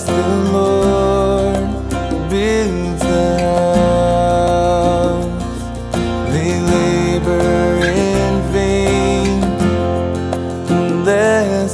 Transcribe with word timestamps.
Bless 0.00 0.16
the 0.16 0.26
Lord, 0.52 1.60
build 2.30 2.98
the 3.00 3.38
house. 4.40 5.28
They 6.32 6.52
labor 6.60 7.84
in 7.84 8.32
vain. 8.52 9.40
The 11.04 11.68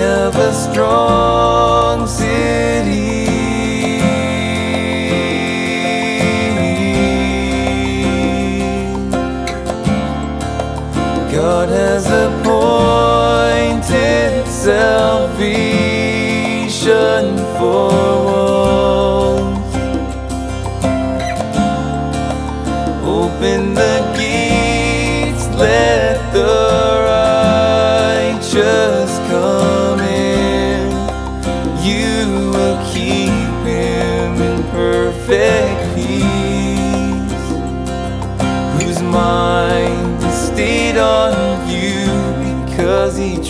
of 0.00 0.34
a 0.36 0.52
strong 0.54 2.06
city. 2.06 3.26
God 11.30 11.68
has 11.68 12.06
appointed 12.06 12.50
salvation 14.46 15.36
for 17.58 18.24
one. 18.24 18.59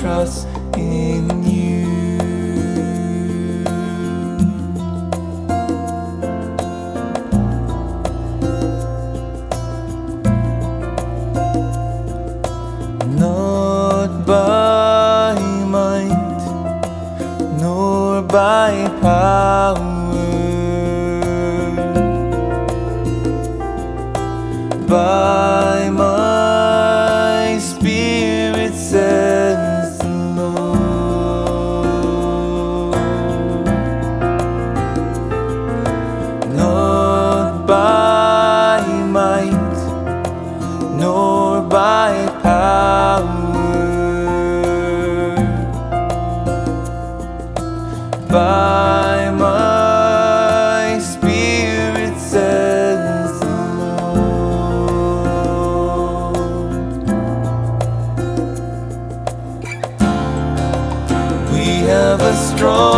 trust 0.00 0.46
in 0.76 1.42
you. 1.42 1.88
Not 13.18 14.24
by 14.24 15.34
might, 15.66 16.42
nor 17.60 18.22
by 18.22 18.72
power, 19.02 19.74
but 24.86 25.37
strong. 62.58 62.97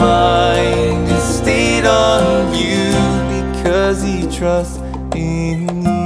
mind 0.00 1.06
is 1.08 1.22
stayed 1.22 1.84
on 1.84 2.54
you 2.54 2.90
because 3.52 4.02
he 4.02 4.22
trusts 4.34 4.78
in 5.14 5.68
you. 5.84 6.00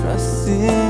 Trust 0.00 0.48
in 0.48 0.85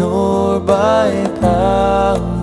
nor 0.00 0.58
by 0.60 1.28
power. 1.42 2.39